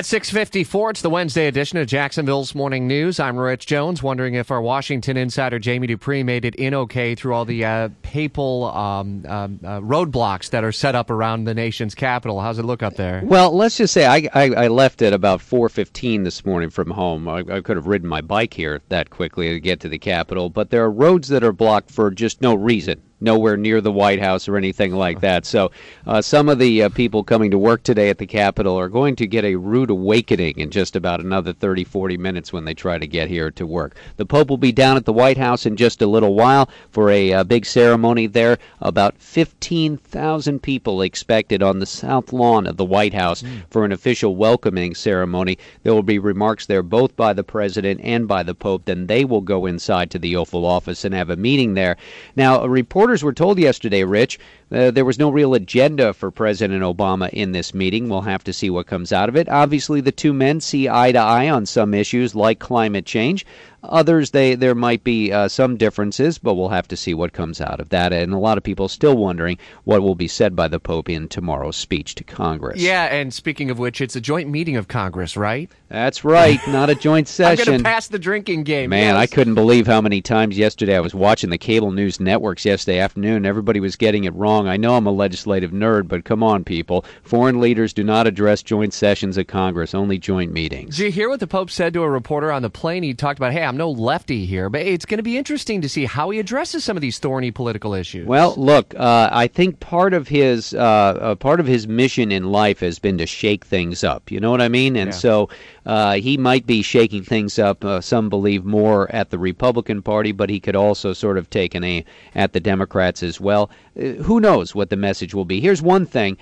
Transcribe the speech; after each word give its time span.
At 0.00 0.06
6:54, 0.06 0.92
it's 0.92 1.02
the 1.02 1.10
Wednesday 1.10 1.46
edition 1.46 1.76
of 1.76 1.86
Jacksonville's 1.86 2.54
Morning 2.54 2.88
News. 2.88 3.20
I'm 3.20 3.36
Rich 3.36 3.66
Jones, 3.66 4.02
wondering 4.02 4.32
if 4.32 4.50
our 4.50 4.62
Washington 4.62 5.18
insider 5.18 5.58
Jamie 5.58 5.88
Dupree 5.88 6.22
made 6.22 6.46
it 6.46 6.54
in 6.54 6.72
okay 6.72 7.14
through 7.14 7.34
all 7.34 7.44
the 7.44 7.62
uh, 7.66 7.90
papal 8.00 8.70
um, 8.74 9.26
um, 9.28 9.60
uh, 9.62 9.80
roadblocks 9.80 10.48
that 10.48 10.64
are 10.64 10.72
set 10.72 10.94
up 10.94 11.10
around 11.10 11.44
the 11.44 11.52
nation's 11.52 11.94
capital. 11.94 12.40
How's 12.40 12.58
it 12.58 12.64
look 12.64 12.82
up 12.82 12.94
there? 12.94 13.20
Well, 13.22 13.54
let's 13.54 13.76
just 13.76 13.92
say 13.92 14.06
I, 14.06 14.26
I, 14.32 14.44
I 14.54 14.68
left 14.68 15.02
at 15.02 15.12
about 15.12 15.40
4:15 15.40 16.24
this 16.24 16.46
morning 16.46 16.70
from 16.70 16.92
home. 16.92 17.28
I, 17.28 17.40
I 17.40 17.60
could 17.60 17.76
have 17.76 17.86
ridden 17.86 18.08
my 18.08 18.22
bike 18.22 18.54
here 18.54 18.80
that 18.88 19.10
quickly 19.10 19.50
to 19.50 19.60
get 19.60 19.80
to 19.80 19.90
the 19.90 19.98
Capitol, 19.98 20.48
but 20.48 20.70
there 20.70 20.82
are 20.82 20.90
roads 20.90 21.28
that 21.28 21.44
are 21.44 21.52
blocked 21.52 21.90
for 21.90 22.10
just 22.10 22.40
no 22.40 22.54
reason 22.54 23.02
nowhere 23.20 23.56
near 23.56 23.80
the 23.80 23.92
White 23.92 24.20
House 24.20 24.48
or 24.48 24.56
anything 24.56 24.94
like 24.94 25.20
that. 25.20 25.44
So 25.44 25.70
uh, 26.06 26.22
some 26.22 26.48
of 26.48 26.58
the 26.58 26.84
uh, 26.84 26.88
people 26.88 27.22
coming 27.22 27.50
to 27.50 27.58
work 27.58 27.82
today 27.82 28.08
at 28.08 28.18
the 28.18 28.26
Capitol 28.26 28.78
are 28.78 28.88
going 28.88 29.16
to 29.16 29.26
get 29.26 29.44
a 29.44 29.56
rude 29.56 29.90
awakening 29.90 30.58
in 30.58 30.70
just 30.70 30.96
about 30.96 31.20
another 31.20 31.52
30, 31.52 31.84
40 31.84 32.16
minutes 32.16 32.52
when 32.52 32.64
they 32.64 32.74
try 32.74 32.98
to 32.98 33.06
get 33.06 33.28
here 33.28 33.50
to 33.52 33.66
work. 33.66 33.96
The 34.16 34.26
Pope 34.26 34.48
will 34.48 34.56
be 34.56 34.72
down 34.72 34.96
at 34.96 35.04
the 35.04 35.12
White 35.12 35.38
House 35.38 35.66
in 35.66 35.76
just 35.76 36.02
a 36.02 36.06
little 36.06 36.34
while 36.34 36.68
for 36.90 37.10
a 37.10 37.32
uh, 37.32 37.44
big 37.44 37.66
ceremony 37.66 38.26
there. 38.26 38.58
About 38.80 39.18
15,000 39.18 40.62
people 40.62 41.02
expected 41.02 41.62
on 41.62 41.78
the 41.78 41.86
south 41.86 42.32
lawn 42.32 42.66
of 42.66 42.76
the 42.76 42.84
White 42.84 43.14
House 43.14 43.42
mm. 43.42 43.62
for 43.70 43.84
an 43.84 43.92
official 43.92 44.36
welcoming 44.36 44.94
ceremony. 44.94 45.58
There 45.82 45.94
will 45.94 46.02
be 46.02 46.18
remarks 46.18 46.66
there 46.66 46.82
both 46.82 47.16
by 47.16 47.32
the 47.32 47.44
President 47.44 48.00
and 48.02 48.26
by 48.26 48.42
the 48.42 48.54
Pope. 48.54 48.84
Then 48.86 49.06
they 49.06 49.24
will 49.24 49.40
go 49.40 49.66
inside 49.66 50.10
to 50.10 50.18
the 50.18 50.36
Oval 50.36 50.64
Office 50.64 51.04
and 51.04 51.14
have 51.14 51.30
a 51.30 51.36
meeting 51.36 51.74
there. 51.74 51.96
Now, 52.36 52.62
a 52.62 52.68
reporter 52.68 53.09
Reporters 53.10 53.24
were 53.24 53.32
told 53.32 53.58
yesterday, 53.58 54.04
Rich, 54.04 54.38
uh, 54.70 54.92
there 54.92 55.04
was 55.04 55.18
no 55.18 55.30
real 55.30 55.54
agenda 55.54 56.12
for 56.12 56.30
President 56.30 56.84
Obama 56.84 57.28
in 57.30 57.50
this 57.50 57.74
meeting. 57.74 58.08
We'll 58.08 58.20
have 58.20 58.44
to 58.44 58.52
see 58.52 58.70
what 58.70 58.86
comes 58.86 59.12
out 59.12 59.28
of 59.28 59.34
it. 59.34 59.48
Obviously, 59.48 60.00
the 60.00 60.12
two 60.12 60.32
men 60.32 60.60
see 60.60 60.88
eye 60.88 61.10
to 61.10 61.18
eye 61.18 61.48
on 61.48 61.66
some 61.66 61.92
issues 61.92 62.36
like 62.36 62.60
climate 62.60 63.04
change. 63.04 63.44
Others, 63.82 64.30
they 64.30 64.54
there 64.54 64.74
might 64.74 65.02
be 65.02 65.32
uh, 65.32 65.48
some 65.48 65.78
differences, 65.78 66.36
but 66.36 66.54
we'll 66.54 66.68
have 66.68 66.86
to 66.88 66.96
see 66.96 67.14
what 67.14 67.32
comes 67.32 67.62
out 67.62 67.80
of 67.80 67.88
that. 67.88 68.12
And 68.12 68.34
a 68.34 68.38
lot 68.38 68.58
of 68.58 68.62
people 68.62 68.88
still 68.88 69.16
wondering 69.16 69.58
what 69.84 70.02
will 70.02 70.14
be 70.14 70.28
said 70.28 70.54
by 70.54 70.68
the 70.68 70.78
Pope 70.78 71.08
in 71.08 71.28
tomorrow's 71.28 71.76
speech 71.76 72.14
to 72.16 72.24
Congress. 72.24 72.78
Yeah, 72.78 73.04
and 73.06 73.32
speaking 73.32 73.70
of 73.70 73.78
which, 73.78 74.02
it's 74.02 74.16
a 74.16 74.20
joint 74.20 74.50
meeting 74.50 74.76
of 74.76 74.86
Congress, 74.86 75.34
right? 75.34 75.70
That's 75.88 76.24
right, 76.24 76.60
not 76.68 76.90
a 76.90 76.94
joint 76.94 77.26
session. 77.28 77.62
I'm 77.62 77.66
going 77.66 77.78
to 77.78 77.84
pass 77.84 78.08
the 78.08 78.18
drinking 78.18 78.64
game. 78.64 78.90
Man, 78.90 79.14
yes. 79.14 79.16
I 79.16 79.26
couldn't 79.26 79.54
believe 79.54 79.86
how 79.86 80.02
many 80.02 80.20
times 80.20 80.58
yesterday 80.58 80.94
I 80.96 81.00
was 81.00 81.14
watching 81.14 81.48
the 81.48 81.58
cable 81.58 81.90
news 81.90 82.20
networks 82.20 82.66
yesterday 82.66 82.99
afternoon. 83.00 83.44
Everybody 83.44 83.80
was 83.80 83.96
getting 83.96 84.24
it 84.24 84.34
wrong. 84.34 84.68
I 84.68 84.76
know 84.76 84.96
I'm 84.96 85.06
a 85.06 85.10
legislative 85.10 85.72
nerd, 85.72 86.06
but 86.06 86.24
come 86.24 86.42
on, 86.42 86.64
people. 86.64 87.04
Foreign 87.22 87.60
leaders 87.60 87.92
do 87.92 88.04
not 88.04 88.26
address 88.26 88.62
joint 88.62 88.94
sessions 88.94 89.36
of 89.36 89.46
Congress, 89.46 89.94
only 89.94 90.18
joint 90.18 90.52
meetings. 90.52 90.96
Did 90.96 91.04
you 91.04 91.10
hear 91.10 91.28
what 91.28 91.40
the 91.40 91.46
Pope 91.46 91.70
said 91.70 91.92
to 91.94 92.02
a 92.02 92.10
reporter 92.10 92.52
on 92.52 92.62
the 92.62 92.70
plane? 92.70 93.02
He 93.02 93.14
talked 93.14 93.38
about, 93.38 93.52
hey, 93.52 93.64
I'm 93.64 93.76
no 93.76 93.90
lefty 93.90 94.46
here, 94.46 94.68
but 94.68 94.82
it's 94.82 95.06
going 95.06 95.18
to 95.18 95.24
be 95.24 95.36
interesting 95.36 95.80
to 95.80 95.88
see 95.88 96.04
how 96.04 96.30
he 96.30 96.38
addresses 96.38 96.84
some 96.84 96.96
of 96.96 97.00
these 97.00 97.18
thorny 97.18 97.50
political 97.50 97.94
issues. 97.94 98.26
Well, 98.26 98.54
look, 98.56 98.94
uh, 98.94 99.28
I 99.32 99.46
think 99.46 99.80
part 99.80 100.14
of 100.14 100.28
his 100.28 100.74
uh, 100.74 100.78
uh, 100.78 101.34
part 101.34 101.60
of 101.60 101.66
his 101.66 101.88
mission 101.88 102.30
in 102.30 102.52
life 102.52 102.80
has 102.80 102.98
been 102.98 103.18
to 103.18 103.26
shake 103.26 103.64
things 103.64 104.04
up. 104.04 104.30
You 104.30 104.40
know 104.40 104.50
what 104.50 104.60
I 104.60 104.68
mean? 104.68 104.96
And 104.96 105.10
yeah. 105.10 105.16
so 105.16 105.48
uh, 105.90 106.14
he 106.14 106.36
might 106.36 106.66
be 106.66 106.82
shaking 106.82 107.24
things 107.24 107.58
up. 107.58 107.84
Uh, 107.84 108.00
some 108.00 108.28
believe 108.28 108.64
more 108.64 109.10
at 109.14 109.30
the 109.30 109.38
Republican 109.38 110.00
Party, 110.02 110.32
but 110.32 110.48
he 110.48 110.60
could 110.60 110.76
also 110.76 111.12
sort 111.12 111.36
of 111.36 111.50
take 111.50 111.74
an 111.74 111.84
aim 111.84 112.04
at 112.34 112.52
the 112.52 112.60
Democrats 112.60 113.22
as 113.22 113.40
well. 113.40 113.70
Uh, 113.98 114.22
who 114.22 114.40
knows 114.40 114.74
what 114.74 114.90
the 114.90 114.96
message 114.96 115.34
will 115.34 115.44
be? 115.44 115.60
Here's 115.60 115.82
one 115.82 116.06
thing: 116.06 116.36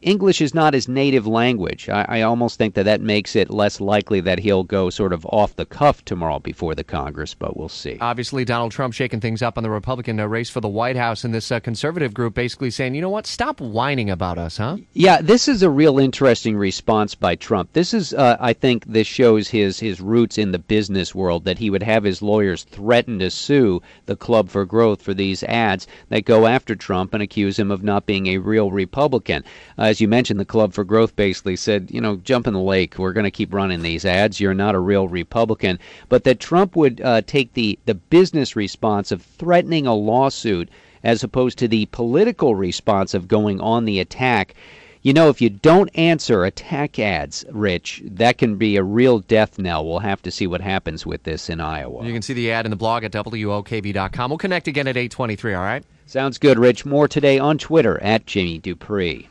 English 0.00 0.40
is 0.40 0.54
not 0.54 0.74
his 0.74 0.88
native 0.88 1.26
language. 1.26 1.88
I, 1.88 2.06
I 2.08 2.22
almost 2.22 2.56
think 2.56 2.74
that 2.74 2.84
that 2.84 3.00
makes 3.00 3.36
it 3.36 3.50
less 3.50 3.80
likely 3.80 4.20
that 4.20 4.38
he'll 4.38 4.64
go 4.64 4.90
sort 4.90 5.12
of 5.12 5.26
off 5.26 5.56
the 5.56 5.66
cuff 5.66 6.04
tomorrow 6.04 6.38
before 6.38 6.74
the 6.74 6.84
Congress 6.84 7.34
but 7.34 7.56
we'll 7.56 7.68
see. 7.68 7.98
Obviously, 8.00 8.44
Donald 8.44 8.72
Trump 8.72 8.94
shaking 8.94 9.20
things 9.20 9.42
up 9.42 9.56
on 9.56 9.62
the 9.62 9.70
Republican 9.70 10.18
uh, 10.20 10.26
race 10.26 10.50
for 10.50 10.60
the 10.60 10.68
White 10.68 10.96
House, 10.96 11.24
and 11.24 11.34
this 11.34 11.50
uh, 11.50 11.60
conservative 11.60 12.14
group 12.14 12.34
basically 12.34 12.70
saying, 12.70 12.94
you 12.94 13.00
know 13.00 13.10
what, 13.10 13.26
stop 13.26 13.60
whining 13.60 14.10
about 14.10 14.38
us, 14.38 14.58
huh? 14.58 14.76
Yeah, 14.92 15.20
this 15.20 15.48
is 15.48 15.62
a 15.62 15.70
real 15.70 15.98
interesting 15.98 16.56
response 16.56 17.14
by 17.14 17.36
Trump. 17.36 17.72
This 17.72 17.94
is, 17.94 18.14
uh, 18.14 18.36
I 18.40 18.52
this 18.86 19.06
shows 19.06 19.48
his 19.48 19.80
his 19.80 20.00
roots 20.00 20.38
in 20.38 20.52
the 20.52 20.58
business 20.58 21.14
world 21.14 21.44
that 21.44 21.58
he 21.58 21.70
would 21.70 21.82
have 21.82 22.04
his 22.04 22.22
lawyers 22.22 22.64
threaten 22.64 23.18
to 23.18 23.30
sue 23.30 23.80
the 24.06 24.16
Club 24.16 24.48
for 24.48 24.64
Growth 24.64 25.02
for 25.02 25.14
these 25.14 25.42
ads 25.44 25.86
that 26.08 26.24
go 26.24 26.46
after 26.46 26.74
Trump 26.74 27.14
and 27.14 27.22
accuse 27.22 27.58
him 27.58 27.70
of 27.70 27.82
not 27.82 28.06
being 28.06 28.26
a 28.26 28.38
real 28.38 28.70
Republican. 28.70 29.44
Uh, 29.78 29.82
as 29.82 30.00
you 30.00 30.08
mentioned, 30.08 30.38
the 30.40 30.44
Club 30.44 30.72
for 30.72 30.84
Growth 30.84 31.16
basically 31.16 31.56
said, 31.56 31.90
you 31.90 32.00
know, 32.00 32.16
jump 32.16 32.46
in 32.46 32.54
the 32.54 32.60
lake. 32.60 32.98
We're 32.98 33.12
going 33.12 33.24
to 33.24 33.30
keep 33.30 33.54
running 33.54 33.82
these 33.82 34.04
ads. 34.04 34.40
You're 34.40 34.54
not 34.54 34.74
a 34.74 34.80
real 34.80 35.08
Republican. 35.08 35.78
But 36.08 36.24
that 36.24 36.40
Trump 36.40 36.76
would 36.76 37.00
uh, 37.00 37.22
take 37.22 37.54
the, 37.54 37.78
the 37.86 37.94
business 37.94 38.56
response 38.56 39.12
of 39.12 39.22
threatening 39.22 39.86
a 39.86 39.94
lawsuit 39.94 40.68
as 41.02 41.22
opposed 41.22 41.58
to 41.58 41.68
the 41.68 41.86
political 41.86 42.54
response 42.54 43.14
of 43.14 43.28
going 43.28 43.60
on 43.60 43.84
the 43.84 44.00
attack. 44.00 44.54
You 45.04 45.12
know, 45.12 45.28
if 45.28 45.42
you 45.42 45.50
don't 45.50 45.90
answer 45.94 46.46
attack 46.46 46.98
ads, 46.98 47.44
Rich, 47.50 48.02
that 48.06 48.38
can 48.38 48.56
be 48.56 48.76
a 48.76 48.82
real 48.82 49.18
death 49.18 49.58
knell. 49.58 49.84
We'll 49.84 49.98
have 49.98 50.22
to 50.22 50.30
see 50.30 50.46
what 50.46 50.62
happens 50.62 51.04
with 51.04 51.24
this 51.24 51.50
in 51.50 51.60
Iowa. 51.60 52.06
You 52.06 52.14
can 52.14 52.22
see 52.22 52.32
the 52.32 52.50
ad 52.50 52.64
in 52.64 52.70
the 52.70 52.76
blog 52.76 53.04
at 53.04 53.12
WOKV.com. 53.12 54.30
We'll 54.30 54.38
connect 54.38 54.66
again 54.66 54.88
at 54.88 54.96
823, 54.96 55.52
all 55.52 55.62
right? 55.62 55.84
Sounds 56.06 56.38
good, 56.38 56.58
Rich. 56.58 56.86
More 56.86 57.06
today 57.06 57.38
on 57.38 57.58
Twitter 57.58 58.02
at 58.02 58.24
Jimmy 58.24 58.56
Dupree. 58.56 59.28